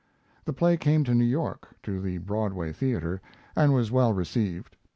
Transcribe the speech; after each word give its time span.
The 0.45 0.51
play 0.53 0.77
came 0.77 1.03
to 1.03 1.13
New 1.13 1.25
York 1.25 1.75
to 1.83 2.01
the 2.01 2.17
Broadway 2.17 2.73
Theater 2.73 3.21
and 3.55 3.71
was 3.71 3.91
well 3.91 4.13
received. 4.13 4.75